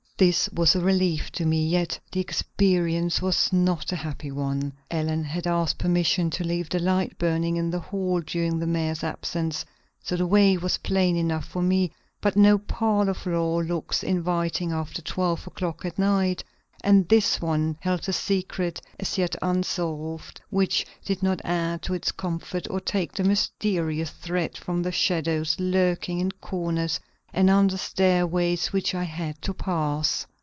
This 0.17 0.47
was 0.53 0.75
a 0.75 0.79
relief 0.81 1.31
to 1.31 1.47
me, 1.47 1.67
yet 1.67 1.97
the 2.11 2.19
experience 2.19 3.23
was 3.23 3.51
not 3.51 3.91
a 3.91 3.95
happy 3.95 4.29
one. 4.31 4.71
Ellen 4.91 5.23
had 5.23 5.47
asked 5.47 5.79
permission 5.79 6.29
to 6.29 6.43
leave 6.43 6.69
the 6.69 6.77
light 6.77 7.17
burning 7.17 7.55
in 7.57 7.71
the 7.71 7.79
hall 7.79 8.19
during 8.21 8.59
the 8.59 8.67
mayor's 8.67 9.03
absence, 9.03 9.65
so 10.03 10.15
the 10.15 10.27
way 10.27 10.57
was 10.57 10.77
plain 10.85 11.15
enough 11.15 11.45
before 11.45 11.63
me; 11.63 11.91
but 12.21 12.35
no 12.35 12.59
parlor 12.59 13.15
floor 13.15 13.63
looks 13.63 14.03
inviting 14.03 14.71
after 14.71 15.01
twelve 15.01 15.47
o'clock 15.47 15.85
at 15.85 15.97
night, 15.97 16.43
and 16.83 17.09
this 17.09 17.41
one 17.41 17.75
held 17.79 18.07
a 18.07 18.13
secret 18.13 18.79
as 18.99 19.17
yet 19.17 19.35
unsolved, 19.41 20.39
which 20.51 20.85
did 21.03 21.23
not 21.23 21.41
add 21.43 21.81
to 21.81 21.95
its 21.95 22.11
comfort 22.11 22.67
or 22.69 22.79
take 22.79 23.11
the 23.13 23.23
mysterious 23.23 24.11
threat 24.11 24.55
from 24.55 24.83
the 24.83 24.91
shadows 24.91 25.55
lurking 25.59 26.19
in 26.19 26.31
corners 26.33 26.99
and 27.33 27.49
under 27.49 27.77
stairways 27.77 28.73
which 28.73 28.93
I 28.93 29.03
had 29.05 29.41
to 29.43 29.53
pass. 29.53 30.27